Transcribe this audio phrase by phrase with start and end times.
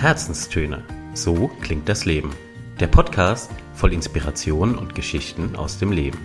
[0.00, 0.82] Herzenstöne.
[1.12, 2.34] So klingt das Leben.
[2.80, 6.18] Der Podcast voll Inspiration und Geschichten aus dem Leben.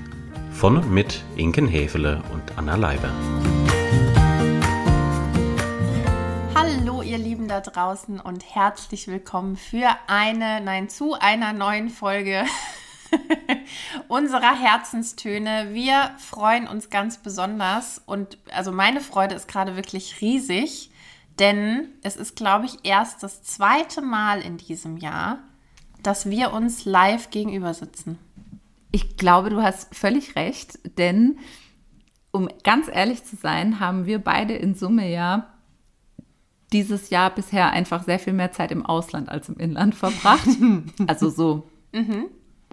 [0.54, 3.10] Von und mit Inken Hefele und Anna Leiber.
[6.56, 12.46] Hallo ihr Lieben da draußen und herzlich willkommen für eine, nein, zu einer neuen Folge
[14.08, 15.74] unserer Herzenstöne.
[15.74, 20.92] Wir freuen uns ganz besonders und also meine Freude ist gerade wirklich riesig,
[21.40, 25.40] denn es ist, glaube ich, erst das zweite Mal in diesem Jahr,
[26.02, 28.18] dass wir uns live gegenüber sitzen.
[28.92, 31.38] Ich glaube, du hast völlig recht, denn
[32.32, 35.48] um ganz ehrlich zu sein, haben wir beide in Summe ja
[36.74, 40.48] dieses Jahr bisher einfach sehr viel mehr Zeit im Ausland als im Inland verbracht.
[41.08, 42.26] also so mhm.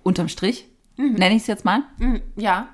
[0.02, 1.14] unterm Strich, mhm.
[1.14, 1.82] nenne ich es jetzt mal.
[1.98, 2.22] Mhm.
[2.36, 2.68] Ja.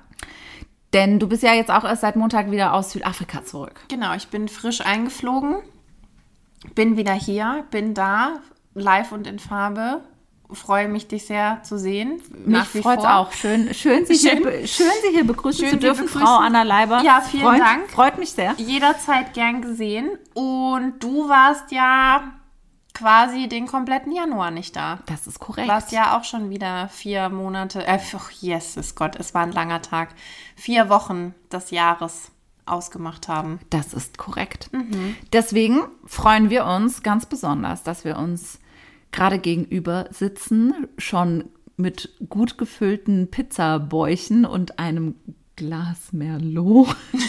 [0.93, 3.79] Denn du bist ja jetzt auch erst seit Montag wieder aus Südafrika zurück.
[3.89, 5.57] Genau, ich bin frisch eingeflogen,
[6.75, 8.39] bin wieder hier, bin da,
[8.73, 10.03] live und in Farbe.
[10.51, 12.21] Freue mich, dich sehr zu sehen.
[12.45, 13.31] Mich freut es auch.
[13.31, 14.39] Schön, schön, Sie schön.
[14.39, 16.25] Hier, schön, Sie hier begrüßen schön, zu dürfen, begrüßen.
[16.25, 17.03] Frau Anna Leiber.
[17.03, 17.89] Ja, vielen freut, Dank.
[17.91, 18.55] Freut mich sehr.
[18.57, 20.09] Jederzeit gern gesehen.
[20.33, 22.33] Und du warst ja
[22.95, 24.99] quasi den kompletten Januar nicht da.
[25.05, 25.67] Das ist korrekt.
[25.67, 29.83] Warst ja auch schon wieder vier Monate, äh, oh, Jesus Gott, es war ein langer
[29.83, 30.09] Tag.
[30.55, 32.31] Vier Wochen des Jahres
[32.71, 33.59] ausgemacht haben.
[33.69, 34.69] Das ist korrekt.
[34.71, 35.15] Mhm.
[35.33, 38.59] Deswegen freuen wir uns ganz besonders, dass wir uns
[39.11, 41.45] gerade gegenüber sitzen, schon
[41.77, 45.15] mit gut gefüllten Pizzabäuchen und einem
[45.55, 46.95] Glas Merlot.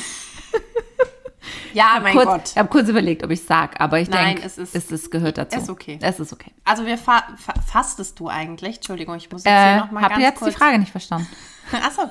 [1.72, 2.48] Ja, mein kurz, Gott.
[2.50, 5.38] Ich habe kurz überlegt, ob ich sag, aber ich denke, es, ist, es, es gehört
[5.38, 5.56] dazu.
[5.56, 5.98] Es ist okay.
[6.00, 6.52] Es ist okay.
[6.64, 8.76] Also wir fa fa fastest du eigentlich?
[8.76, 10.52] Entschuldigung, ich muss jetzt äh, hier nochmal ganz Hab jetzt kurz...
[10.52, 11.28] die Frage nicht verstanden.
[11.72, 12.02] Achso.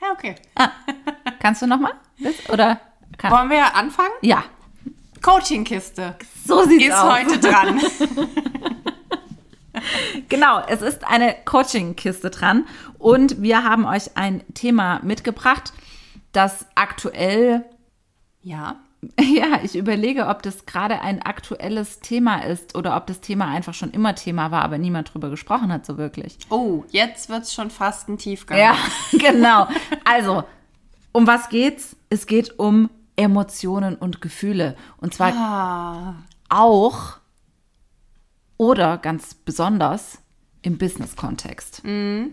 [0.00, 0.36] Ja, okay.
[0.54, 0.70] Ah,
[1.40, 1.92] kannst du nochmal?
[2.48, 2.80] Oder
[3.16, 3.32] kann...
[3.32, 4.12] Wollen wir anfangen?
[4.22, 4.44] Ja.
[5.22, 6.16] Coaching-Kiste.
[6.46, 7.20] So sieht's ist aus.
[7.20, 7.80] Ist heute dran.
[10.28, 12.66] genau, es ist eine Coaching-Kiste dran
[12.98, 15.72] und wir haben euch ein Thema mitgebracht,
[16.32, 17.64] das aktuell
[18.42, 18.76] ja
[19.20, 23.74] Ja, ich überlege, ob das gerade ein aktuelles Thema ist oder ob das Thema einfach
[23.74, 26.38] schon immer Thema war, aber niemand drüber gesprochen hat, so wirklich.
[26.50, 28.58] Oh, jetzt wird es schon fast ein Tiefgang.
[28.58, 28.76] Ja,
[29.12, 29.68] genau.
[30.04, 30.44] Also,
[31.12, 31.96] um was geht's?
[32.10, 34.76] Es geht um Emotionen und Gefühle.
[34.98, 36.14] Und zwar ah.
[36.48, 37.18] auch
[38.56, 40.18] oder ganz besonders
[40.62, 41.84] im Business-Kontext.
[41.84, 42.32] Mhm.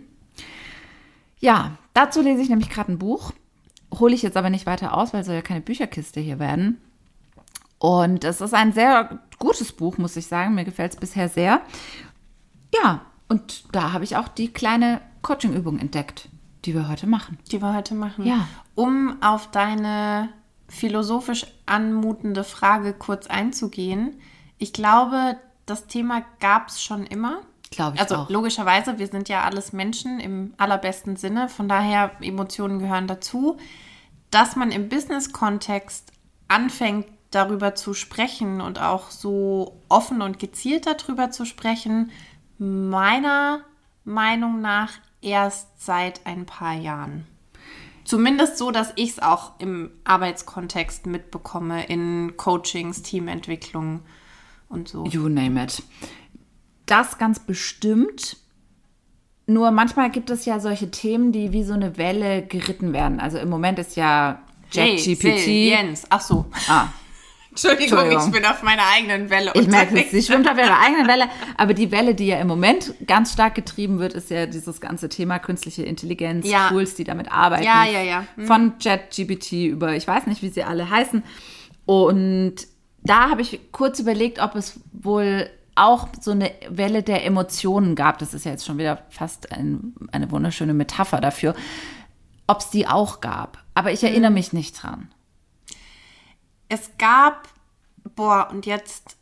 [1.39, 3.31] Ja, dazu lese ich nämlich gerade ein Buch
[3.99, 6.81] hole ich jetzt aber nicht weiter aus, weil es soll ja keine Bücherkiste hier werden.
[7.77, 10.55] Und es ist ein sehr gutes Buch, muss ich sagen.
[10.55, 11.61] Mir gefällt es bisher sehr.
[12.73, 16.29] Ja, und da habe ich auch die kleine Coaching-Übung entdeckt,
[16.65, 17.37] die wir heute machen.
[17.51, 18.25] Die wir heute machen.
[18.25, 18.47] Ja.
[18.73, 20.29] Um auf deine
[20.67, 24.19] philosophisch anmutende Frage kurz einzugehen.
[24.57, 27.41] Ich glaube, das Thema gab es schon immer.
[27.71, 28.29] Glaube ich also auch.
[28.29, 31.49] logischerweise, wir sind ja alles Menschen im allerbesten Sinne.
[31.49, 33.57] Von daher, Emotionen gehören dazu.
[34.31, 36.11] Dass man im Business-Kontext
[36.47, 42.11] anfängt, darüber zu sprechen und auch so offen und gezielt darüber zu sprechen,
[42.57, 43.61] meiner
[44.05, 44.91] Meinung nach
[45.25, 47.25] erst seit ein paar Jahren.
[48.03, 54.01] Zumindest so, dass ich es auch im Arbeitskontext mitbekomme, in Coachings, Teamentwicklung
[54.69, 55.05] und so.
[55.05, 55.83] You name it
[56.85, 58.37] das ganz bestimmt.
[59.47, 63.19] Nur manchmal gibt es ja solche Themen, die wie so eine Welle geritten werden.
[63.19, 65.23] Also im Moment ist ja JetGPT.
[65.23, 66.45] Hey, Jens, ach so.
[66.67, 66.87] Ah.
[67.55, 70.77] Entschuldigung, Entschuldigung, ich bin auf meiner eigenen Welle Ich merke es, sie schwimmt auf ihrer
[70.77, 71.29] eigenen Welle.
[71.55, 75.07] Aber die Welle, die ja im Moment ganz stark getrieben wird, ist ja dieses ganze
[75.07, 76.67] Thema künstliche Intelligenz, ja.
[76.67, 77.63] Tools, die damit arbeiten.
[77.63, 78.25] Ja, ja, ja.
[78.35, 78.45] Mhm.
[78.45, 81.23] Von JetGPT über, ich weiß nicht, wie sie alle heißen.
[81.85, 82.55] Und
[83.03, 88.19] da habe ich kurz überlegt, ob es wohl auch so eine Welle der Emotionen gab.
[88.19, 91.55] Das ist ja jetzt schon wieder fast ein, eine wunderschöne Metapher dafür.
[92.47, 93.63] Ob es die auch gab.
[93.75, 94.35] Aber ich erinnere mhm.
[94.35, 95.09] mich nicht dran.
[96.69, 97.47] Es gab,
[98.16, 99.17] boah, und jetzt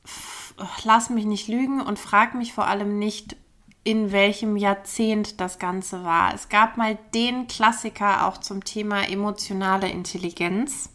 [0.84, 3.36] lass mich nicht lügen und frag mich vor allem nicht,
[3.84, 6.34] in welchem Jahrzehnt das Ganze war.
[6.34, 10.90] Es gab mal den Klassiker auch zum Thema emotionale Intelligenz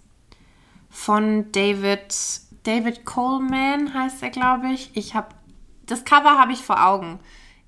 [0.91, 2.15] von David,
[2.65, 4.91] David Coleman heißt er, glaube ich.
[4.95, 5.29] Ich habe
[5.87, 7.19] das Cover habe ich vor Augen.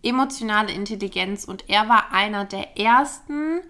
[0.03, 1.45] Emotionale Intelligenz.
[1.45, 3.61] Und er war einer der ersten,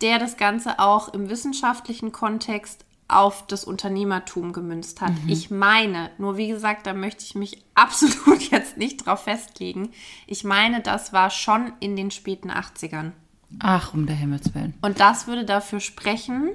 [0.00, 5.12] der das Ganze auch im wissenschaftlichen Kontext auf das Unternehmertum gemünzt hat.
[5.24, 5.28] Mhm.
[5.28, 9.90] Ich meine, nur wie gesagt, da möchte ich mich absolut jetzt nicht drauf festlegen.
[10.26, 13.12] Ich meine, das war schon in den späten 80ern.
[13.60, 14.74] Ach, um der Himmels Willen.
[14.80, 16.50] Und das würde dafür sprechen,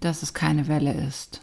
[0.00, 1.42] dass es keine Welle ist.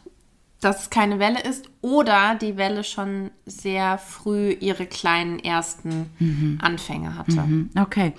[0.61, 7.15] dass es keine Welle ist oder die Welle schon sehr früh ihre kleinen ersten Anfänge
[7.17, 7.41] hatte.
[7.41, 8.13] Mhm, Okay.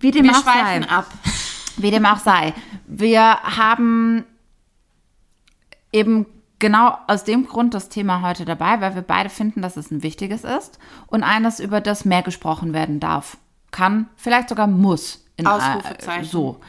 [0.00, 0.88] Wie dem Wir auch schweifen sei.
[0.88, 1.06] ab.
[1.76, 2.52] Wie dem auch sei.
[2.88, 4.24] Wir haben
[5.94, 6.26] eben
[6.58, 10.02] genau aus dem Grund das Thema heute dabei, weil wir beide finden, dass es ein
[10.02, 13.38] wichtiges ist und eines, über das mehr gesprochen werden darf.
[13.70, 15.24] Kann, vielleicht sogar muss.
[15.36, 16.24] In, Ausrufezeichen.
[16.24, 16.60] Äh, so.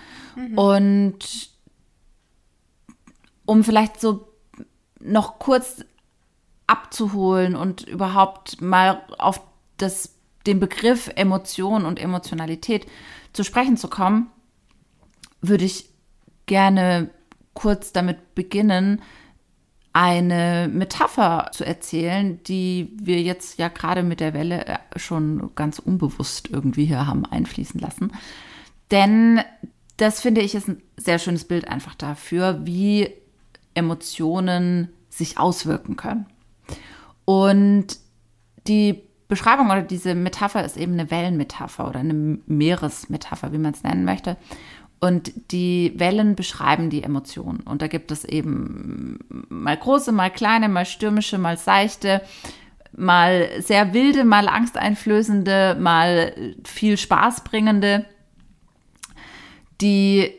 [0.55, 1.49] Und
[3.45, 4.27] um vielleicht so
[4.99, 5.83] noch kurz
[6.67, 9.41] abzuholen und überhaupt mal auf
[9.77, 12.87] das, den Begriff Emotion und Emotionalität
[13.33, 14.31] zu sprechen zu kommen,
[15.41, 15.89] würde ich
[16.47, 17.09] gerne
[17.55, 19.01] kurz damit beginnen,
[19.93, 25.79] eine Metapher zu erzählen, die wir jetzt ja gerade mit der Welle äh, schon ganz
[25.79, 28.11] unbewusst irgendwie hier haben einfließen lassen.
[28.91, 29.41] Denn
[29.97, 33.09] das finde ich ist ein sehr schönes Bild einfach dafür, wie
[33.73, 36.25] Emotionen sich auswirken können.
[37.23, 37.97] Und
[38.67, 43.83] die Beschreibung oder diese Metapher ist eben eine Wellenmetapher oder eine Meeresmetapher, wie man es
[43.83, 44.37] nennen möchte.
[44.99, 47.59] Und die Wellen beschreiben die Emotionen.
[47.59, 49.19] Und da gibt es eben
[49.49, 52.21] mal große, mal kleine, mal stürmische, mal seichte,
[52.95, 58.05] mal sehr wilde, mal angsteinflößende, mal viel Spaß bringende.
[59.81, 60.31] Die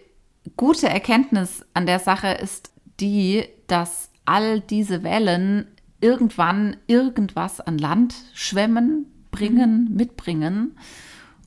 [0.57, 5.67] gute Erkenntnis an der Sache ist die, dass all diese Wellen
[6.01, 10.77] irgendwann irgendwas an Land schwemmen, bringen, mitbringen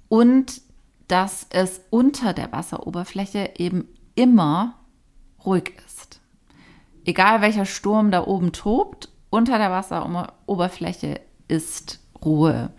[0.07, 0.61] und
[1.09, 4.75] dass es unter der Wasseroberfläche eben immer
[5.43, 6.21] ruhig ist.
[7.03, 12.71] Egal welcher Sturm da oben tobt, unter der Wasseroberfläche ist Ruhe.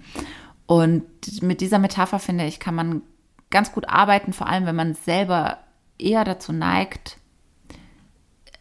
[0.67, 1.05] Und
[1.43, 3.03] mit dieser Metapher, finde ich, kann man
[3.51, 5.59] ganz gut arbeiten, vor allem wenn man selber
[5.99, 7.19] eher dazu neigt,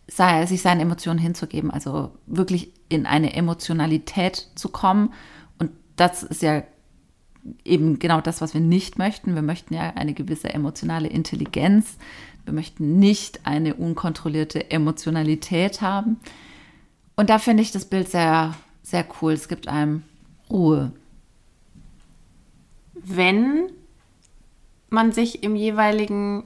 [0.07, 5.13] sich seinen Emotionen hinzugeben, also wirklich in eine Emotionalität zu kommen.
[5.60, 6.63] Und das ist ja
[7.63, 9.36] eben genau das, was wir nicht möchten.
[9.36, 11.97] Wir möchten ja eine gewisse emotionale Intelligenz.
[12.45, 16.18] Wir möchten nicht eine unkontrollierte Emotionalität haben.
[17.15, 19.33] Und da finde ich das Bild sehr, sehr cool.
[19.33, 20.03] Es gibt einem
[20.50, 20.91] Ruhe.
[22.94, 23.69] Wenn
[24.89, 26.44] man sich im jeweiligen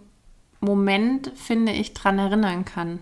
[0.59, 2.99] Moment, finde ich, dran erinnern kann.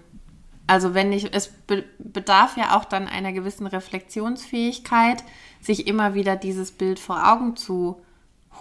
[0.72, 5.22] Also wenn ich, es be bedarf ja auch dann einer gewissen Reflexionsfähigkeit,
[5.60, 8.02] sich immer wieder dieses Bild vor Augen zu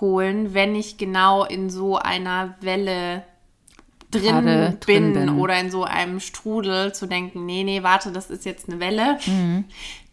[0.00, 3.22] holen, wenn ich genau in so einer Welle
[4.10, 5.38] drin, Gerade drin bin, bin.
[5.38, 9.20] oder in so einem Strudel zu denken, nee, nee, warte, das ist jetzt eine Welle.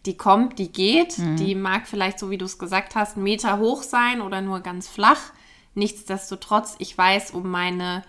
[0.06, 3.58] Die kommt, die geht, die mag vielleicht, so wie du es gesagt hast, einen Meter
[3.58, 5.32] hoch sein oder nur ganz flach.
[5.74, 8.04] Nichtsdestotrotz, ich weiß um meine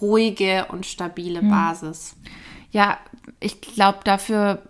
[0.00, 2.14] ruhige und stabile Basis.
[2.70, 2.98] Ja,
[3.40, 4.62] ich glaube, dafür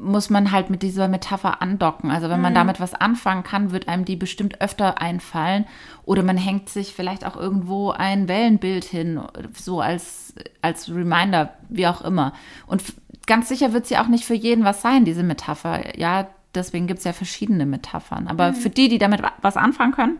[0.00, 2.12] muss man halt mit dieser Metapher andocken.
[2.12, 5.66] Also wenn man damit was anfangen kann, wird einem die bestimmt öfter einfallen.
[6.04, 9.20] Oder man hängt sich vielleicht auch irgendwo ein Wellenbild hin,
[9.54, 12.32] so als, als Reminder, wie auch immer.
[12.68, 12.84] Und
[13.26, 15.98] ganz sicher wird sie auch nicht für jeden was sein, diese Metapher.
[15.98, 18.28] Ja, deswegen gibt es ja verschiedene Metaphern.
[18.28, 20.18] Aber für die, die damit wa- was anfangen können,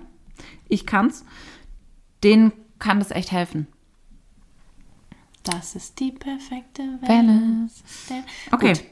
[0.68, 1.24] ich kann's,
[2.24, 3.68] denen kann das echt helfen.
[5.50, 7.68] Das ist die perfekte Welle.
[8.52, 8.74] Okay.
[8.74, 8.84] Gut.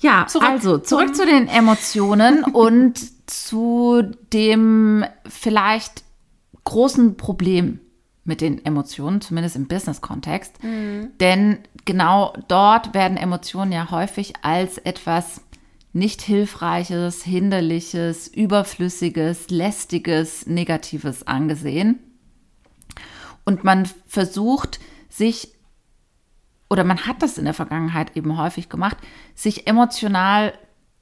[0.00, 2.98] Ja, Zurück also zurück zu den Emotionen und
[3.30, 6.04] zu dem vielleicht
[6.64, 7.80] großen Problem
[8.24, 10.54] mit den Emotionen, zumindest im Business-Kontext.
[11.20, 15.42] Denn genau dort werden Emotionen ja häufig als etwas
[15.92, 21.98] nicht hilfreiches, hinderliches, überflüssiges, lästiges, negatives angesehen.
[23.44, 24.80] Und man versucht,
[25.12, 25.52] sich
[26.70, 28.96] oder man hat das in der Vergangenheit eben häufig gemacht,
[29.34, 30.54] sich emotional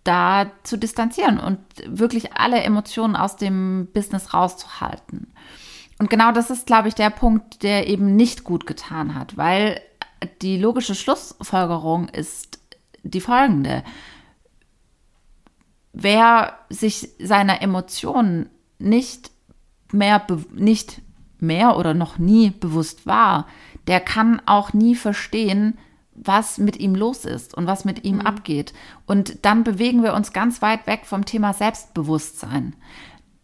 [0.02, 5.32] da zu distanzieren und wirklich alle Emotionen aus dem Business rauszuhalten.
[6.00, 9.80] Und genau das ist, glaube ich, der Punkt, der eben nicht gut getan hat, weil
[10.42, 12.58] die logische Schlussfolgerung ist
[13.04, 13.84] die folgende.
[15.92, 18.48] Wer sich seiner Emotionen
[18.78, 19.30] nicht
[19.92, 21.00] mehr, nicht
[21.38, 23.46] mehr oder noch nie bewusst war,
[23.86, 25.78] der kann auch nie verstehen,
[26.14, 28.72] was mit ihm los ist und was mit ihm abgeht.
[29.06, 32.76] Und dann bewegen wir uns ganz weit weg vom Thema Selbstbewusstsein.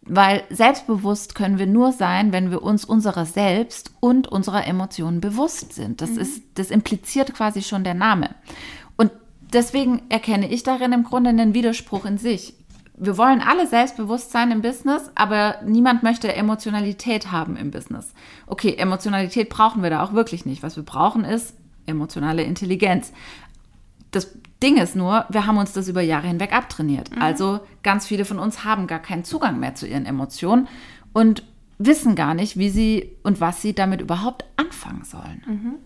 [0.09, 5.73] Weil selbstbewusst können wir nur sein, wenn wir uns unserer selbst und unserer Emotionen bewusst
[5.73, 6.01] sind.
[6.01, 8.29] Das ist, das impliziert quasi schon der Name.
[8.95, 9.11] Und
[9.53, 12.53] deswegen erkenne ich darin im Grunde einen Widerspruch in sich.
[12.99, 18.13] Wir wollen alle selbstbewusst sein im Business, aber niemand möchte Emotionalität haben im Business.
[18.47, 20.63] Okay, Emotionalität brauchen wir da auch wirklich nicht.
[20.63, 21.55] Was wir brauchen ist
[21.87, 23.13] emotionale Intelligenz.
[24.11, 27.11] das Ding ist nur, wir haben uns das über Jahre hinweg abtrainiert.
[27.19, 30.67] Also ganz viele von uns haben gar keinen Zugang mehr zu ihren Emotionen
[31.13, 31.43] und
[31.77, 35.79] wissen gar nicht, wie sie und was sie damit überhaupt anfangen sollen.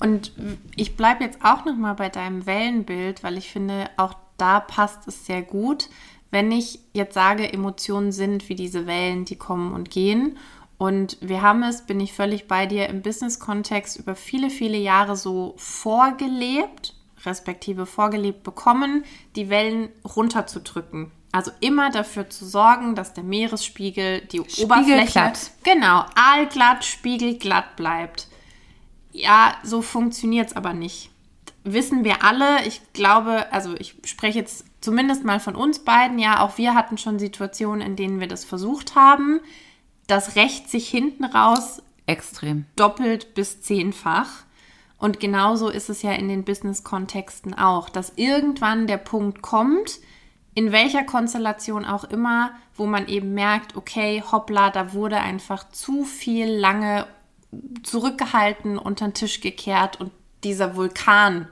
[0.00, 0.32] Und
[0.74, 5.06] ich bleibe jetzt auch noch mal bei deinem Wellenbild, weil ich finde, auch da passt
[5.06, 5.88] es sehr gut,
[6.34, 10.36] wenn ich jetzt sage, Emotionen sind wie diese Wellen, die kommen und gehen.
[10.78, 15.16] Und wir haben es, bin ich völlig bei dir, im Business-Kontext über viele, viele Jahre
[15.16, 19.04] so vorgelebt, respektive vorgelebt bekommen,
[19.36, 21.12] die Wellen runterzudrücken.
[21.30, 25.50] Also immer dafür zu sorgen, dass der Meeresspiegel, die Oberfläche, Spiegelglatt.
[25.62, 28.26] genau, aalglatt, spiegelglatt bleibt.
[29.12, 31.10] Ja, so funktioniert es aber nicht.
[31.62, 32.66] Wissen wir alle.
[32.66, 36.18] Ich glaube, also ich spreche jetzt zumindest mal von uns beiden.
[36.18, 39.40] Ja, auch wir hatten schon Situationen, in denen wir das versucht haben.
[40.06, 42.66] Das rächt sich hinten raus Extrem.
[42.76, 44.44] doppelt bis zehnfach.
[44.98, 49.98] Und genauso ist es ja in den Business-Kontexten auch, dass irgendwann der Punkt kommt,
[50.54, 56.04] in welcher Konstellation auch immer, wo man eben merkt, okay, hoppla, da wurde einfach zu
[56.04, 57.06] viel lange
[57.82, 60.12] zurückgehalten, unter den Tisch gekehrt und
[60.44, 61.48] dieser Vulkan,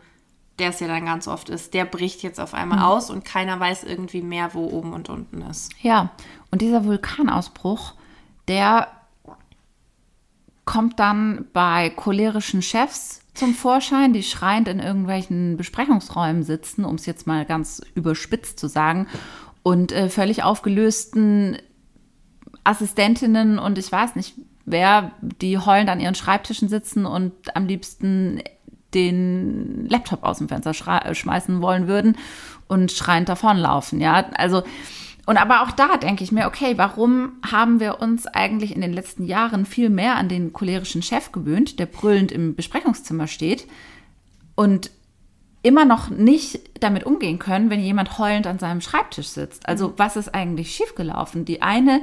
[0.58, 3.58] der es ja dann ganz oft ist, der bricht jetzt auf einmal aus und keiner
[3.58, 5.72] weiß irgendwie mehr, wo oben und unten ist.
[5.80, 6.10] Ja,
[6.50, 7.94] und dieser Vulkanausbruch,
[8.48, 8.88] der
[10.64, 17.06] kommt dann bei cholerischen Chefs zum Vorschein, die schreiend in irgendwelchen Besprechungsräumen sitzen, um es
[17.06, 19.06] jetzt mal ganz überspitzt zu sagen,
[19.62, 21.56] und äh, völlig aufgelösten
[22.64, 28.42] Assistentinnen und ich weiß nicht wer, die heulend an ihren Schreibtischen sitzen und am liebsten
[28.94, 30.72] den Laptop aus dem Fenster
[31.04, 32.16] äh, schmeißen wollen würden
[32.68, 34.00] und schreiend davonlaufen.
[34.00, 34.62] Ja, also
[35.24, 38.92] und aber auch da denke ich mir, okay, warum haben wir uns eigentlich in den
[38.92, 43.68] letzten Jahren viel mehr an den cholerischen Chef gewöhnt, der brüllend im Besprechungszimmer steht
[44.56, 44.90] und
[45.62, 49.68] immer noch nicht damit umgehen können, wenn jemand heulend an seinem Schreibtisch sitzt.
[49.68, 51.44] Also was ist eigentlich schiefgelaufen?
[51.44, 52.00] Die eine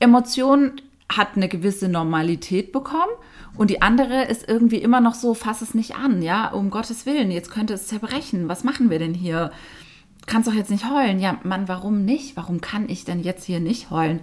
[0.00, 0.72] Emotion
[1.08, 3.12] hat eine gewisse Normalität bekommen
[3.56, 7.06] und die andere ist irgendwie immer noch so, fass es nicht an, ja, um Gottes
[7.06, 8.48] Willen, jetzt könnte es zerbrechen.
[8.48, 9.52] Was machen wir denn hier?
[10.26, 11.20] Kannst doch jetzt nicht heulen.
[11.20, 12.36] Ja, Mann, warum nicht?
[12.36, 14.20] Warum kann ich denn jetzt hier nicht heulen?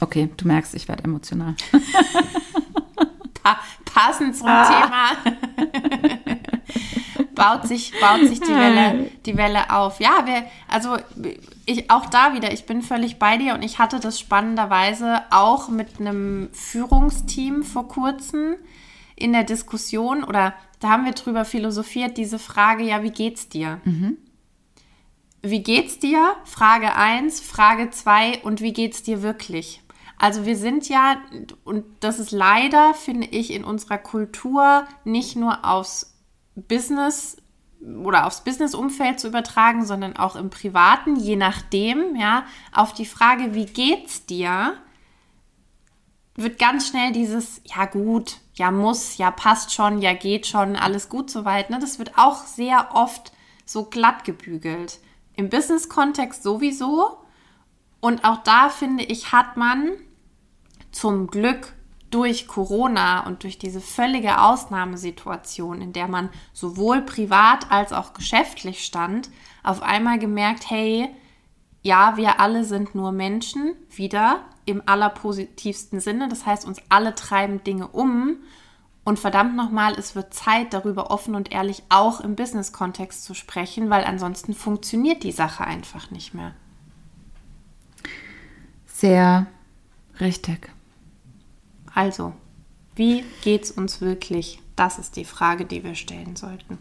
[0.00, 1.54] Okay, du merkst, ich werde emotional.
[3.42, 5.10] Pa passend zum Thema
[7.36, 10.00] baut sich, baut sich die Welle, die Welle auf.
[10.00, 10.96] Ja, wir, also
[11.64, 15.68] ich auch da wieder, ich bin völlig bei dir und ich hatte das spannenderweise auch
[15.68, 18.56] mit einem Führungsteam vor kurzem
[19.14, 23.80] in der Diskussion oder da haben wir drüber philosophiert, diese Frage, ja, wie geht's dir?
[25.42, 26.34] Wie geht's dir?
[26.44, 29.80] Frage 1, Frage 2 und wie geht's dir wirklich?
[30.18, 31.18] Also wir sind ja,
[31.64, 36.15] und das ist leider, finde ich, in unserer Kultur nicht nur aufs
[36.56, 37.36] Business
[37.80, 43.54] oder aufs Business-Umfeld zu übertragen, sondern auch im Privaten, je nachdem, ja, auf die Frage,
[43.54, 44.74] wie geht's dir,
[46.34, 51.08] wird ganz schnell dieses, ja gut, ja muss, ja passt schon, ja geht schon, alles
[51.08, 51.70] gut soweit.
[51.70, 51.78] Ne?
[51.78, 53.32] Das wird auch sehr oft
[53.64, 54.98] so glatt gebügelt.
[55.34, 57.18] Im Business-Kontext sowieso.
[58.00, 59.92] Und auch da finde ich, hat man
[60.92, 61.74] zum Glück
[62.10, 68.84] durch Corona und durch diese völlige Ausnahmesituation, in der man sowohl privat als auch geschäftlich
[68.84, 69.30] stand,
[69.62, 71.08] auf einmal gemerkt, hey,
[71.82, 76.28] ja, wir alle sind nur Menschen, wieder im allerpositivsten Sinne.
[76.28, 78.38] Das heißt, uns alle treiben Dinge um.
[79.04, 83.88] Und verdammt nochmal, es wird Zeit, darüber offen und ehrlich auch im Business-Kontext zu sprechen,
[83.88, 86.54] weil ansonsten funktioniert die Sache einfach nicht mehr.
[88.86, 89.46] Sehr
[90.18, 90.75] richtig.
[91.96, 92.32] Also,
[92.94, 94.60] wie geht's uns wirklich?
[94.76, 96.78] Das ist die Frage, die wir stellen sollten.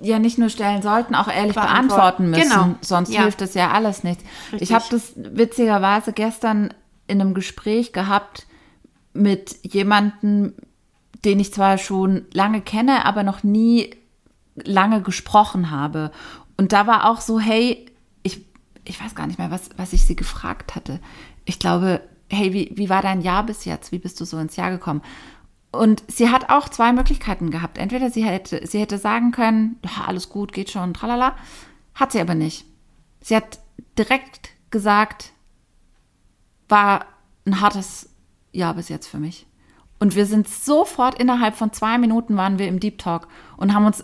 [0.00, 1.88] Ja, nicht nur stellen sollten, auch ehrlich Beantworten.
[1.88, 2.48] beantworten müssen.
[2.50, 2.74] Genau.
[2.80, 3.22] Sonst Ja.
[3.22, 4.24] hilft es ja alles nichts.
[4.52, 4.62] Richtig.
[4.70, 6.72] Ich habe das witzigerweise gestern
[7.06, 8.46] in einem Gespräch gehabt
[9.12, 10.54] mit jemandem,
[11.24, 13.90] den ich zwar schon lange kenne, aber noch nie
[14.54, 16.10] lange gesprochen habe.
[16.56, 17.86] Und da war auch so, hey,
[18.22, 18.44] ich,
[18.84, 21.00] ich weiß gar nicht mehr, was, was ich sie gefragt hatte.
[21.44, 22.00] Ich glaube,
[22.30, 23.92] hey, wie, wie war dein Jahr bis jetzt?
[23.92, 25.02] Wie bist du so ins Jahr gekommen?
[25.72, 27.78] Und sie hat auch zwei Möglichkeiten gehabt.
[27.78, 31.36] Entweder sie hätte, sie hätte sagen können, alles gut, geht schon, tralala.
[31.94, 32.64] Hat sie aber nicht.
[33.20, 33.60] Sie hat
[33.98, 35.32] direkt gesagt,
[36.68, 37.06] war
[37.46, 38.08] ein hartes
[38.52, 39.46] Jahr bis jetzt für mich.
[39.98, 43.86] Und wir sind sofort innerhalb von zwei Minuten waren wir im Deep Talk und haben
[43.86, 44.02] uns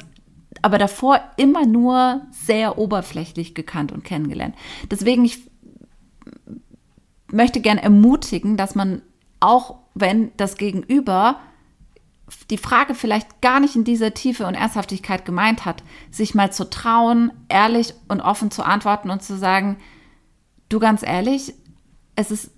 [0.63, 4.55] aber davor immer nur sehr oberflächlich gekannt und kennengelernt.
[4.91, 5.49] Deswegen, ich
[7.31, 9.03] möchte gern ermutigen, dass man
[9.41, 11.41] auch wenn das Gegenüber
[12.51, 16.69] die Frage vielleicht gar nicht in dieser Tiefe und Ernsthaftigkeit gemeint hat, sich mal zu
[16.69, 19.77] trauen, ehrlich und offen zu antworten und zu sagen,
[20.69, 21.55] du ganz ehrlich,
[22.17, 22.51] es ist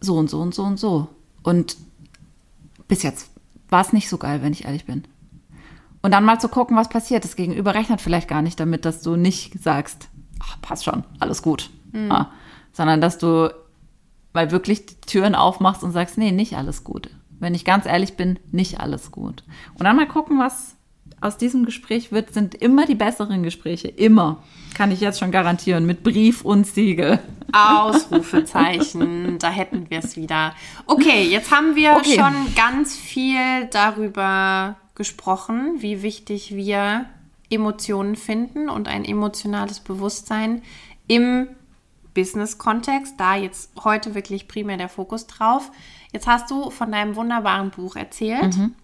[0.00, 1.08] so und so und so und so.
[1.42, 1.76] Und
[2.86, 3.30] bis jetzt
[3.70, 5.04] war es nicht so geil, wenn ich ehrlich bin.
[6.02, 7.24] Und dann mal zu gucken, was passiert.
[7.24, 11.42] Das Gegenüber rechnet vielleicht gar nicht damit, dass du nicht sagst, ach, passt schon, alles
[11.42, 11.70] gut.
[11.92, 12.08] Mhm.
[12.08, 12.32] Ja,
[12.72, 13.52] sondern dass du
[14.38, 17.10] mal wirklich die Türen aufmachst und sagst, nee, nicht alles gut.
[17.40, 19.42] Wenn ich ganz ehrlich bin, nicht alles gut.
[19.74, 20.76] Und dann mal gucken, was
[21.20, 23.88] aus diesem Gespräch wird, sind immer die besseren Gespräche.
[23.88, 24.44] Immer.
[24.74, 25.86] Kann ich jetzt schon garantieren.
[25.86, 27.18] Mit Brief und Siegel.
[27.52, 29.38] Ausrufezeichen.
[29.40, 30.54] da hätten wir es wieder.
[30.86, 32.14] Okay, jetzt haben wir okay.
[32.14, 37.06] schon ganz viel darüber gesprochen, wie wichtig wir
[37.50, 40.62] Emotionen finden und ein emotionales Bewusstsein
[41.08, 41.48] im
[42.18, 43.14] Business-Kontext.
[43.18, 45.70] Da jetzt heute wirklich primär der Fokus drauf.
[46.12, 48.56] Jetzt hast du von deinem wunderbaren Buch erzählt.
[48.56, 48.74] Mhm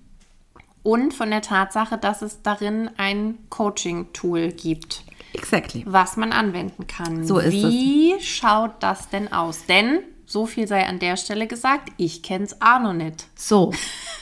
[0.84, 5.02] und von der Tatsache, dass es darin ein Coaching-Tool gibt.
[5.32, 5.82] Exactly.
[5.86, 7.26] Was man anwenden kann.
[7.26, 8.24] So ist Wie es.
[8.24, 9.64] schaut das denn aus?
[9.66, 13.26] Denn, so viel sei an der Stelle gesagt, ich kenne es auch noch nicht.
[13.34, 13.72] So,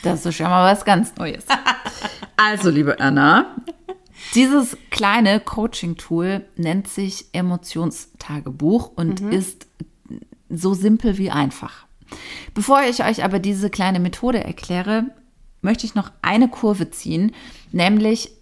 [0.02, 1.44] das ist schon mal was ganz Neues.
[2.36, 3.56] also, liebe Anna,
[4.34, 9.32] dieses kleine Coaching-Tool nennt sich Emotionstagebuch und mhm.
[9.32, 9.66] ist
[10.48, 11.86] so simpel wie einfach.
[12.54, 15.06] Bevor ich euch aber diese kleine Methode erkläre,
[15.62, 17.32] möchte ich noch eine Kurve ziehen,
[17.72, 18.32] nämlich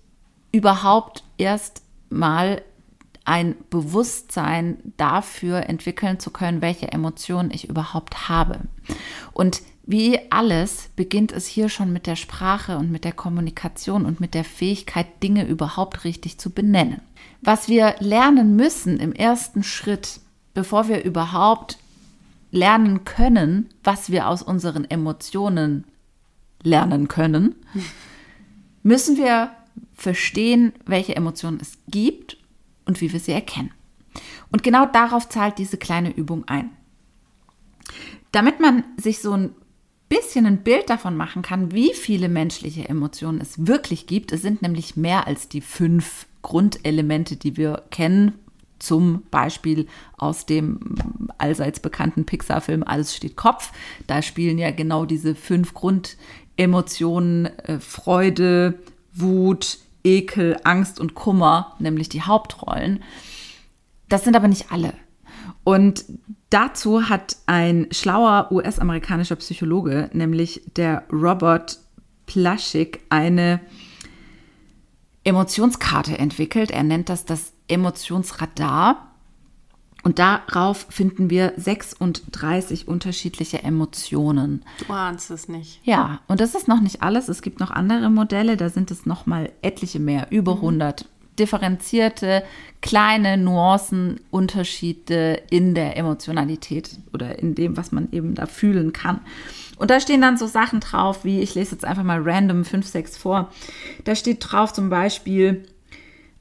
[0.53, 2.63] überhaupt erst mal
[3.25, 8.61] ein Bewusstsein dafür entwickeln zu können, welche Emotionen ich überhaupt habe.
[9.33, 14.21] Und wie alles beginnt es hier schon mit der Sprache und mit der Kommunikation und
[14.21, 17.01] mit der Fähigkeit, Dinge überhaupt richtig zu benennen.
[17.41, 20.21] Was wir lernen müssen im ersten Schritt,
[20.55, 21.79] bevor wir überhaupt
[22.51, 25.85] lernen können, was wir aus unseren Emotionen
[26.63, 27.55] lernen können,
[28.83, 29.51] müssen wir
[29.95, 32.37] verstehen, welche Emotionen es gibt
[32.85, 33.71] und wie wir sie erkennen.
[34.53, 36.71] Und genau darauf zahlt diese kleine Übung ein.
[38.33, 39.55] Damit man sich so ein
[40.11, 44.61] bisschen ein Bild davon machen kann, wie viele menschliche Emotionen es wirklich gibt, es sind
[44.61, 48.35] nämlich mehr als die fünf Grundelemente, die wir kennen,
[48.79, 50.97] zum Beispiel aus dem
[51.39, 53.73] allseits bekannten Pixar-Film Alles steht Kopf.
[54.07, 56.17] Da spielen ja genau diese fünf Grundelemente
[56.61, 58.79] Emotionen, äh, Freude,
[59.15, 63.03] Wut, Ekel, Angst und Kummer, nämlich die Hauptrollen.
[64.11, 64.93] Das sind aber nicht alle.
[65.71, 66.05] Und
[66.51, 71.79] dazu hat ein schlauer US-amerikanischer Psychologe, nämlich der Robert
[72.27, 73.61] Plaschik, eine
[75.23, 76.73] Emotionskarte entwickelt.
[76.73, 79.15] Er nennt das das Emotionsradar.
[80.03, 84.65] Und darauf finden wir 36 unterschiedliche Emotionen.
[84.85, 85.79] Du ahnst es nicht.
[85.85, 87.29] Ja, und das ist noch nicht alles.
[87.29, 90.63] Es gibt noch andere Modelle, da sind es noch mal etliche mehr, über mhm.
[90.63, 91.07] 100
[91.41, 92.45] differenzierte
[92.81, 99.21] kleine Nuancen, Unterschiede in der Emotionalität oder in dem, was man eben da fühlen kann.
[99.77, 102.87] Und da stehen dann so Sachen drauf, wie ich lese jetzt einfach mal random 5,
[102.87, 103.51] 6 vor.
[104.05, 105.65] Da steht drauf zum Beispiel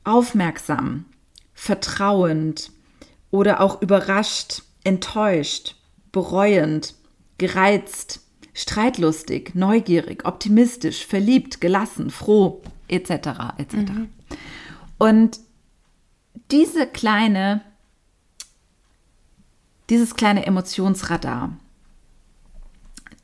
[0.04, 1.06] aufmerksam,
[1.54, 2.72] vertrauend,
[3.32, 5.76] oder auch überrascht, enttäuscht,
[6.12, 6.96] bereuend,
[7.38, 8.22] gereizt,
[8.54, 13.12] streitlustig, neugierig, optimistisch, verliebt, gelassen, froh, etc.
[13.58, 13.76] etc.
[13.76, 14.10] Mhm.
[15.00, 15.40] Und
[16.52, 17.62] diese kleine,
[19.90, 21.58] dieses kleine Emotionsradar,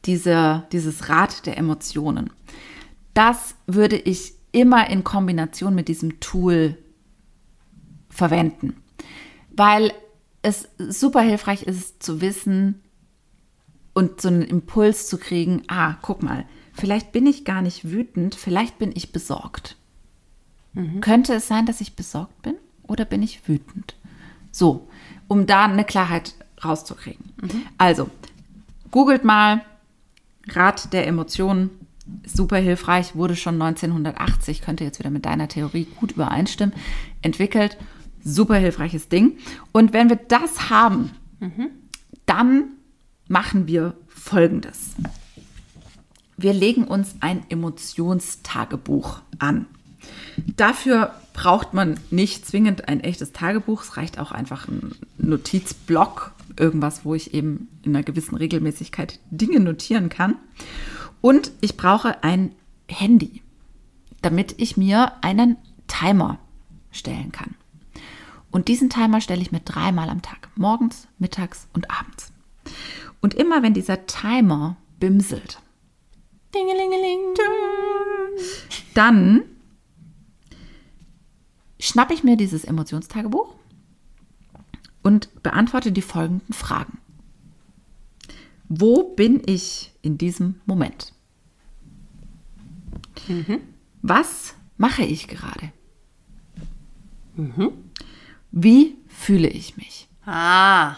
[0.05, 2.31] diese, dieses Rad der Emotionen,
[3.13, 6.77] das würde ich immer in Kombination mit diesem Tool
[8.09, 8.81] verwenden
[9.55, 9.93] weil
[10.41, 12.81] es super hilfreich ist zu wissen
[13.93, 18.35] und so einen Impuls zu kriegen, ah, guck mal, vielleicht bin ich gar nicht wütend,
[18.35, 19.77] vielleicht bin ich besorgt.
[20.75, 21.01] Mhm.
[21.01, 23.95] Könnte es sein, dass ich besorgt bin oder bin ich wütend?
[24.51, 24.87] So,
[25.27, 27.33] um da eine Klarheit rauszukriegen.
[27.41, 27.63] Mhm.
[27.77, 28.09] Also,
[28.91, 29.61] googelt mal
[30.47, 31.71] Rat der Emotionen,
[32.25, 36.75] super hilfreich, wurde schon 1980, könnte jetzt wieder mit deiner Theorie gut übereinstimmen,
[37.23, 37.77] entwickelt
[38.27, 39.37] Super hilfreiches Ding.
[39.71, 41.69] Und wenn wir das haben, mhm.
[42.25, 42.69] dann
[43.27, 44.95] machen wir Folgendes.
[46.35, 49.67] Wir legen uns ein Emotionstagebuch an.
[50.57, 53.83] Dafür braucht man nicht zwingend ein echtes Tagebuch.
[53.83, 59.59] Es reicht auch einfach ein Notizblock, irgendwas, wo ich eben in einer gewissen Regelmäßigkeit Dinge
[59.59, 60.35] notieren kann.
[61.21, 62.51] Und ich brauche ein
[62.87, 63.41] Handy,
[64.21, 66.39] damit ich mir einen Timer
[66.91, 67.55] stellen kann.
[68.51, 72.31] Und diesen Timer stelle ich mir dreimal am Tag, morgens, mittags und abends.
[73.21, 75.59] Und immer wenn dieser Timer bimselt,
[78.93, 79.41] Dann
[81.87, 83.55] schnappe ich mir dieses Emotionstagebuch
[85.03, 86.97] und beantworte die folgenden Fragen.
[88.67, 91.13] Wo bin ich in diesem Moment?
[94.01, 95.71] Was mache ich gerade?
[98.51, 100.07] Wie fühle ich mich?
[100.25, 100.95] Ah,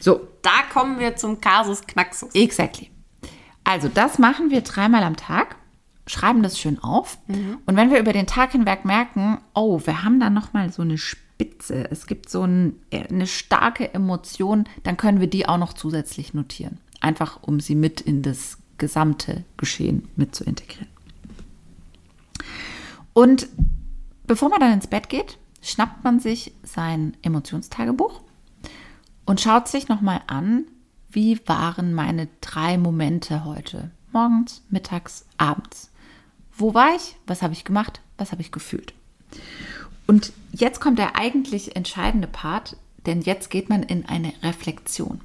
[0.00, 2.34] So, da kommen wir zum Kasus Knaxus.
[2.34, 2.90] Exactly.
[3.64, 5.56] Also das machen wir dreimal am Tag,
[6.06, 10.20] schreiben das schön auf und wenn wir über den Tag hinweg merken, oh, wir haben
[10.20, 14.96] da noch mal so eine Spitze, es gibt so ein, äh, eine starke Emotion, dann
[14.96, 20.08] können wir die auch noch zusätzlich notieren, einfach um sie mit in das gesamte Geschehen
[20.16, 20.88] mit zu integrieren.
[23.14, 23.48] Und
[24.26, 28.20] bevor man dann ins Bett geht, schnappt man sich sein Emotionstagebuch
[29.24, 30.64] und schaut sich nochmal an,
[31.10, 33.90] wie waren meine drei Momente heute?
[34.12, 35.90] Morgens, mittags, abends.
[36.56, 37.16] Wo war ich?
[37.26, 38.00] Was habe ich gemacht?
[38.16, 38.94] Was habe ich gefühlt?
[40.06, 45.20] Und jetzt kommt der eigentlich entscheidende Part, denn jetzt geht man in eine Reflexion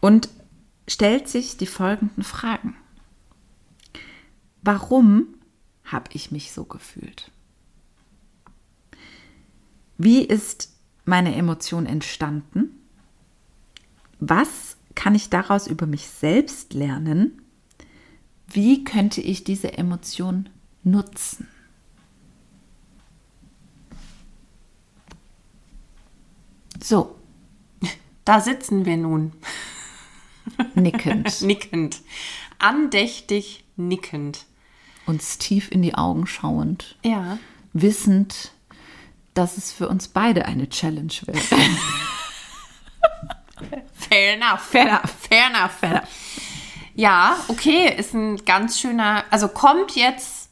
[0.00, 0.28] und
[0.88, 2.76] stellt sich die folgenden Fragen.
[4.62, 5.26] Warum
[5.84, 7.30] habe ich mich so gefühlt?
[9.98, 10.72] Wie ist
[11.04, 12.70] meine Emotion entstanden?
[14.20, 17.43] Was kann ich daraus über mich selbst lernen?
[18.48, 20.48] Wie könnte ich diese Emotion
[20.82, 21.48] nutzen?
[26.82, 27.16] So,
[28.24, 29.32] Da sitzen wir nun,
[30.74, 32.00] nickend, nickend,
[32.58, 34.46] andächtig nickend.
[35.06, 37.38] uns tief in die Augen schauend, Ja.
[37.74, 38.52] wissend,
[39.34, 41.38] dass es für uns beide eine Challenge wäre.
[43.94, 44.60] Fair enough.
[44.60, 45.10] Fair enough.
[45.10, 45.80] Fair enough.
[46.94, 50.50] Ja, okay, ist ein ganz schöner, also kommt jetzt,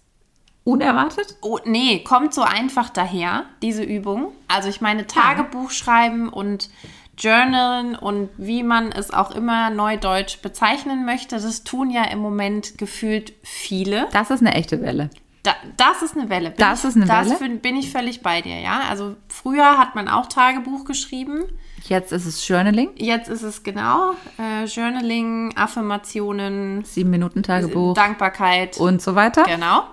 [0.64, 1.36] Unerwartet?
[1.40, 4.32] oh, nee, kommt so einfach daher, diese Übung.
[4.48, 6.70] Also ich meine, Tagebuch schreiben und
[7.18, 12.78] Journalen und wie man es auch immer neudeutsch bezeichnen möchte, das tun ja im Moment
[12.78, 14.08] gefühlt viele.
[14.12, 15.10] Das ist eine echte Welle.
[15.42, 16.50] Da, das ist eine Welle.
[16.50, 17.36] Bin Das ich, ist eine das Welle?
[17.38, 18.80] fin- bin ich völlig bei dir, ja.
[18.88, 21.42] Also früher hat man auch Tagebuch geschrieben.
[21.88, 28.76] Jetzt ist es Journaling, Jetzt ist es genau äh, Journaling, Affirmationen, sieben Minuten Tagebuch Dankbarkeit.
[28.78, 29.42] und so weiter.
[29.44, 29.84] genau.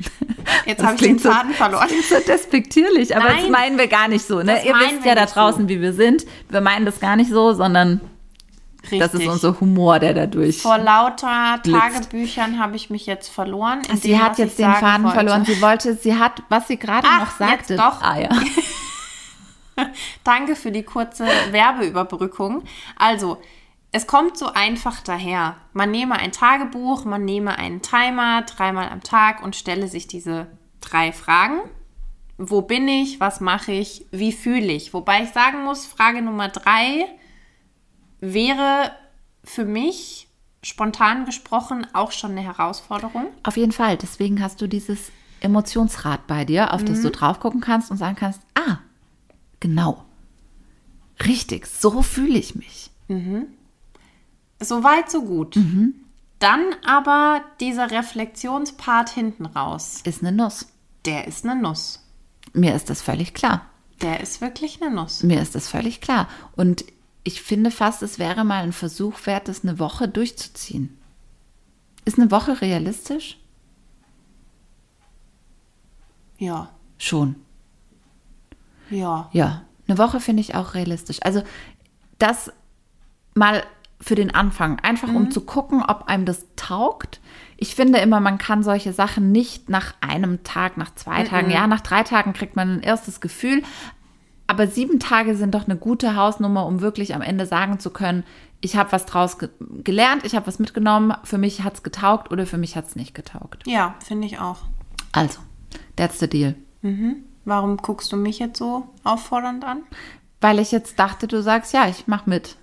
[0.66, 1.86] Jetzt Das habe ich den klingt so- Faden verloren.
[1.88, 3.50] Das ist so despektierlich, aber das Nein.
[3.50, 4.38] meinen wir gar nicht so.
[4.38, 4.54] Ne?
[4.54, 5.40] Das Ihr wisst ja da nicht so.
[5.40, 6.24] draußen, wie wir sind.
[6.48, 8.00] Wir meinen das gar nicht so, sondern
[8.90, 9.28] das ist Richtig.
[9.28, 10.62] unser Humor, der dadurch.
[10.62, 11.78] Vor lauter blitzt.
[11.80, 13.82] Tagebüchern habe ich mich jetzt verloren.
[14.00, 15.16] Sie hat jetzt den Faden wollte.
[15.16, 15.44] verloren.
[15.44, 17.74] Sie wollte, sie hat, was sie gerade noch sagte.
[17.74, 18.00] jetzt doch.
[18.00, 18.28] Ah ja.
[20.24, 22.64] Danke für die kurze Werbeüberbrückung.
[22.96, 23.38] Also,
[23.90, 25.56] es kommt so einfach daher.
[25.72, 30.46] Man nehme ein Tagebuch, man nehme einen Timer dreimal am Tag und stelle sich diese
[30.80, 31.60] drei Fragen.
[32.36, 33.18] Wo bin ich?
[33.18, 34.04] Was mache ich?
[34.10, 34.92] Wie fühle ich?
[34.94, 37.06] Wobei ich sagen muss, Frage Nummer drei
[38.20, 38.92] wäre
[39.42, 40.28] für mich
[40.62, 43.26] spontan gesprochen auch schon eine Herausforderung.
[43.42, 43.96] Auf jeden Fall.
[43.96, 45.10] Deswegen hast du dieses
[45.40, 46.86] Emotionsrad bei dir, auf Mhm.
[46.86, 48.78] das du drauf gucken kannst und sagen kannst, ah,
[49.60, 50.04] genau.
[51.24, 52.90] Richtig, so fühle ich mich.
[54.60, 55.58] So weit, so gut.
[56.38, 60.00] Dann aber dieser Reflexionspart hinten raus.
[60.04, 60.68] Ist eine Nuss.
[61.04, 62.04] Der ist eine Nuss.
[62.52, 63.66] Mir ist das völlig klar.
[64.02, 65.22] Der ist wirklich eine Nuss.
[65.22, 66.28] Mir ist das völlig klar.
[66.54, 66.84] Und
[67.24, 70.96] ich finde fast, es wäre mal ein Versuch wert, das eine Woche durchzuziehen.
[72.04, 73.38] Ist eine Woche realistisch?
[76.38, 77.36] Ja, Schon.
[78.90, 79.28] Ja.
[79.32, 81.18] Ja, eine Woche finde ich auch realistisch.
[81.22, 81.42] Also
[82.18, 82.52] das
[83.34, 83.62] mal
[84.00, 87.20] für den Anfang, einfach um zu gucken, ob einem das taugt.
[87.56, 91.66] Ich finde immer, man kann solche Sachen nicht nach einem Tag, nach zwei Tagen, ja,
[91.66, 93.62] nach drei Tagen kriegt man ein erstes Gefühl.
[94.46, 98.24] Aber sieben Tage sind doch eine gute Hausnummer, um wirklich am Ende sagen zu können,
[98.60, 99.50] ich habe was draus ge
[99.84, 102.96] gelernt, ich habe was mitgenommen, für mich hat es getaugt oder für mich hat es
[102.96, 103.64] nicht getaugt.
[103.66, 104.58] Ja, finde ich auch.
[105.12, 105.40] Also,
[105.96, 106.54] that's the deal.
[107.48, 109.82] Warum guckst du mich jetzt so auffordernd an?
[110.42, 112.56] Weil ich jetzt dachte, du sagst, ja, ich mach mit.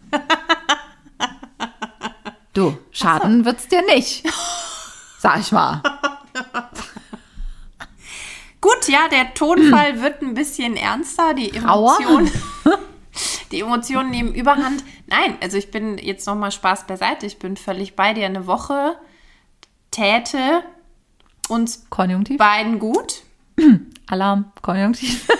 [2.54, 4.24] Du, schaden wird's dir nicht.
[5.17, 5.82] Sag ich mal.
[8.62, 11.52] Gut, ja, der Tonfall wird ein bisschen ernster, die?
[11.52, 12.32] Emotionen.
[13.52, 14.84] Die Emotionen nehmen Überhand.
[15.08, 17.26] Nein, also ich bin jetzt nochmal Spaß beiseite.
[17.26, 18.26] Ich bin völlig bei dir.
[18.26, 18.98] Eine Woche
[19.89, 20.63] täte
[21.50, 22.38] uns Konjunktiv.
[22.38, 23.24] beiden gut.
[24.08, 25.28] Alarm, Konjunktiv.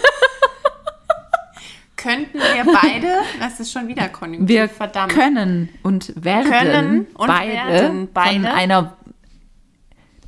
[1.98, 3.08] könnten wir beide,
[3.40, 5.12] das ist schon wieder Konjunktiv, Wir verdammt.
[5.12, 8.36] können und werden, Können und beide, werden beide.
[8.42, 8.98] von einer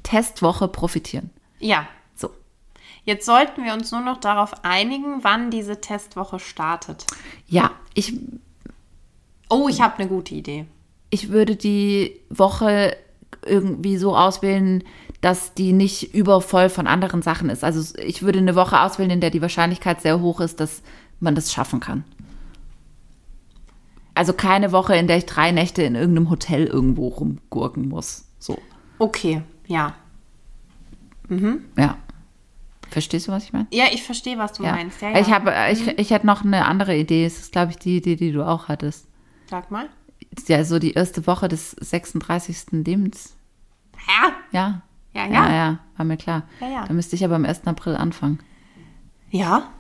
[0.04, 1.30] Testwoche profitieren.
[1.60, 2.30] Ja, So.
[3.04, 7.06] jetzt sollten wir uns nur noch darauf einigen, wann diese Testwoche startet.
[7.48, 8.14] Ja, ich,
[9.50, 10.66] Oh, ich habe eine gute Idee.
[11.10, 12.98] ich würde die Woche
[13.46, 14.84] irgendwie so auswählen,
[15.28, 17.62] dass die nicht übervoll von anderen Sachen ist.
[17.62, 20.82] Also ich würde eine Woche auswählen, in der die Wahrscheinlichkeit sehr hoch ist, dass
[21.20, 22.06] man das schaffen kann.
[24.14, 28.24] Also keine Woche, in der ich drei Nächte in irgendeinem Hotel irgendwo rumgurken muss.
[28.40, 28.58] So,
[29.00, 29.94] Okay, ja.
[31.78, 31.98] ja.
[32.90, 33.68] Verstehst du, was ich meine?
[33.72, 34.72] Ja, ich verstehe, was du Ja.
[34.72, 35.02] meinst.
[35.02, 35.20] Ja, ja.
[35.20, 37.26] Ich, habe, ich, ich hätte noch eine andere Idee.
[37.26, 39.08] Es ist, glaube ich, die Idee, die du auch hattest.
[39.50, 39.90] Sag mal.
[40.48, 42.68] Ja, so die erste Woche des 36.
[42.72, 43.36] Lebens.
[44.08, 44.82] Ja, Ja.
[45.26, 45.56] Ja, Ja, ja.
[45.56, 46.44] ja, war mir klar.
[46.60, 46.86] Ja, ja.
[46.86, 47.66] Da müsste ich aber am 1.
[47.68, 48.40] April anfangen.
[49.30, 49.72] Ja,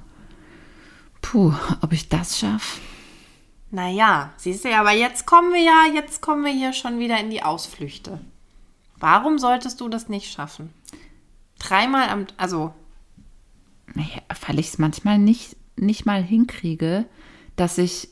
[1.21, 2.79] Puh, ob ich das schaffe?
[3.69, 7.19] naja, siehst du ja, aber jetzt kommen wir ja, jetzt kommen wir hier schon wieder
[7.19, 8.19] in die Ausflüchte.
[8.97, 10.73] Warum solltest du das nicht schaffen?
[11.59, 12.73] Dreimal am, also,
[13.93, 17.05] Naja, weil ich es manchmal nicht, nicht mal hinkriege,
[17.57, 18.07] dass ich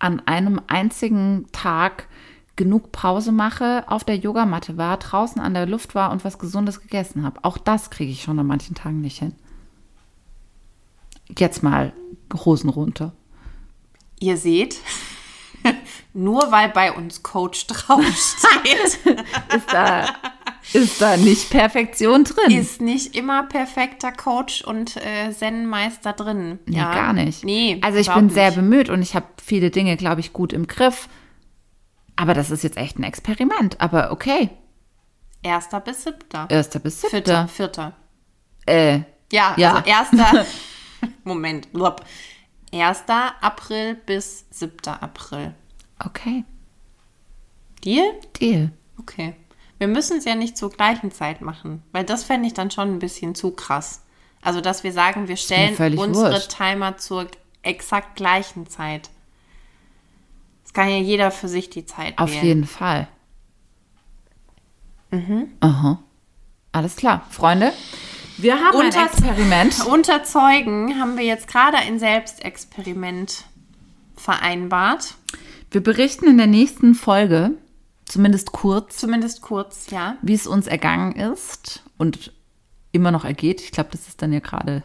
[0.00, 2.08] an einem einzigen Tag
[2.56, 6.80] genug Pause mache, auf der Yogamatte war, draußen an der Luft war und was Gesundes
[6.80, 7.40] gegessen habe.
[7.42, 9.34] Auch das kriege ich schon an manchen Tagen nicht hin.
[11.36, 11.92] Jetzt mal
[12.44, 13.12] Hosen runter.
[14.20, 14.76] ihr seht,
[16.12, 18.98] nur weil bei uns Coach draufsteht,
[19.56, 20.06] Ist da,
[20.72, 22.56] ist da nicht Perfektion drin?
[22.56, 26.58] ist nicht immer perfekter Coach und äh, Zen-Meister drin.
[26.66, 27.44] Nee, ja, gar nicht.
[27.44, 28.56] Nee, also ich bin sehr nicht.
[28.56, 31.08] bemüht und ich habe viele Dinge, glaube ich, gut im Griff.
[32.16, 33.80] Aber das ist jetzt echt ein Experiment.
[33.80, 34.50] Aber okay.
[35.42, 36.46] Erster bis siebter.
[36.48, 37.48] Erster bis Vierter, siebter.
[37.48, 37.92] vierter.
[38.66, 39.00] Äh,
[39.32, 39.74] Ja, Ja.
[39.74, 40.46] also erster,
[41.24, 42.04] Moment, blub.
[42.72, 43.04] 1.
[43.40, 44.72] April bis 7.
[45.00, 45.54] April.
[46.04, 46.44] okay.
[47.84, 48.12] Deal?
[48.40, 48.70] Deal.
[48.98, 49.34] Okay.
[49.78, 52.88] Wir müssen es ja nicht zur gleichen Zeit machen, weil das fände ich dann schon
[52.94, 54.02] ein bisschen zu krass.
[54.40, 56.56] Also, dass wir sagen, wir stellen unsere wurscht.
[56.56, 57.26] Timer zur
[57.62, 59.10] exakt gleichen Zeit.
[60.74, 62.44] Kann ja jeder für sich die Zeit Auf wählen.
[62.44, 63.08] jeden Fall.
[65.60, 66.00] Aha.
[66.72, 67.24] Alles klar.
[67.30, 67.72] Freunde,
[68.36, 69.86] wir haben Und ein Experiment.
[69.90, 73.44] Unter Zeugen haben wir jetzt gerade ein Selbstexperiment
[74.16, 75.14] vereinbart.
[75.70, 77.52] Wir berichten in der nächsten Folge,
[78.06, 80.16] zumindest kurz, Zumindest kurz, ja.
[80.22, 82.32] wie es uns ergangen ist und
[82.92, 83.60] immer noch ergeht.
[83.60, 84.82] Ich glaube, das ist dann ja gerade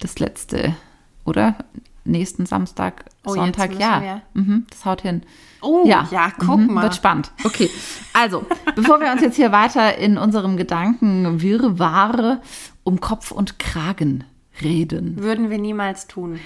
[0.00, 0.76] das letzte,
[1.24, 1.56] oder?
[2.04, 4.20] Nächsten Samstag, Oh, Sonntag, ja.
[4.34, 5.22] Mhm, das haut hin.
[5.62, 6.06] Oh, ja,
[6.38, 6.82] guck mhm, mal.
[6.82, 7.32] Wird spannend.
[7.44, 7.70] Okay,
[8.12, 8.44] also,
[8.76, 12.42] bevor wir uns jetzt hier weiter in unserem Gedanken Wirrwarr
[12.82, 14.24] um Kopf und Kragen
[14.60, 16.38] reden, Würden wir niemals tun.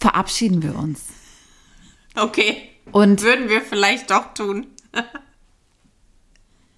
[0.00, 1.06] verabschieden wir uns.
[2.16, 2.70] Okay.
[2.90, 4.66] Und Würden wir vielleicht doch tun.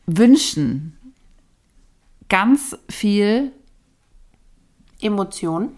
[0.09, 0.97] wünschen
[2.29, 3.53] ganz viel
[5.01, 5.77] Emotion.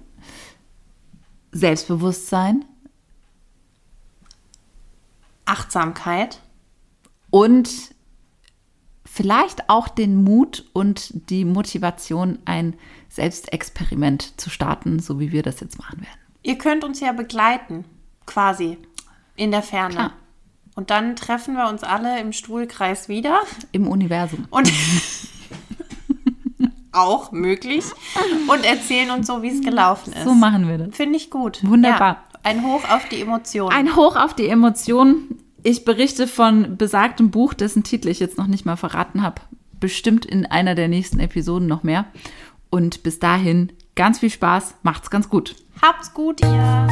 [1.53, 2.65] Selbstbewusstsein
[5.45, 6.41] Achtsamkeit.
[7.31, 7.69] und
[9.05, 12.75] vielleicht auch den Mut und die Motivation, ein
[13.09, 16.21] Selbstexperiment zu starten, so wie wir das jetzt machen werden.
[16.43, 17.85] Ihr könnt uns ja begleiten,
[18.27, 18.79] quasi,
[19.35, 19.95] in der Ferne.
[19.95, 20.13] Klar.
[20.77, 23.41] Und dann treffen wir uns alle im Stuhlkreis wieder
[23.73, 24.47] Im Universum.
[24.51, 24.73] und
[26.93, 27.85] auch möglich
[28.49, 30.25] und erzählen uns so, wie es gelaufen ist.
[30.25, 30.97] So machen wir das.
[30.97, 31.61] Finde ich gut.
[31.63, 32.25] Wunderbar.
[32.33, 33.75] Ja, ein Hoch auf die Emotionen.
[33.75, 35.39] Ein Hoch auf die Emotionen.
[35.63, 39.43] Ich berichte von besagtem Buch, dessen Titel ich jetzt noch nicht mal verraten habe.
[39.79, 42.07] Bestimmt in einer der nächsten Episoden noch mehr.
[42.71, 45.57] Und bis dahin ganz viel Spaß, macht's ganz gut.
[45.83, 46.87] Habt's gut, ihr.